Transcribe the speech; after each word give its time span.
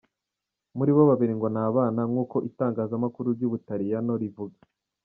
Muribo 0.77 1.01
babiri 1.09 1.33
ngo 1.37 1.47
ni 1.53 1.59
abana, 1.67 2.01
nkuko 2.11 2.35
itangazamakuru 2.49 3.27
ry'Ubutaliyano 3.35 4.13
rivuga. 4.21 4.59